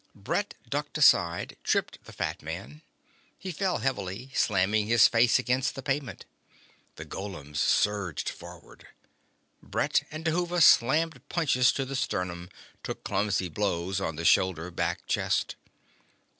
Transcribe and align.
Brett 0.15 0.55
ducked 0.67 0.97
aside, 0.97 1.57
tripped 1.63 2.03
the 2.05 2.11
fat 2.11 2.41
man. 2.41 2.81
He 3.37 3.51
fell 3.51 3.77
heavily, 3.77 4.31
slamming 4.33 4.87
his 4.87 5.07
face 5.07 5.37
against 5.37 5.75
the 5.75 5.83
pavement. 5.83 6.25
The 6.95 7.05
golems 7.05 7.57
surged 7.57 8.27
forward. 8.27 8.87
Brett 9.61 10.01
and 10.09 10.25
Dhuva 10.25 10.61
slammed 10.63 11.21
punches 11.29 11.71
to 11.73 11.85
the 11.85 11.95
sternum, 11.95 12.49
took 12.81 13.03
clumsy 13.03 13.47
blows 13.47 14.01
on 14.01 14.15
the 14.15 14.25
shoulder, 14.25 14.71
back, 14.71 15.05
chest. 15.05 15.55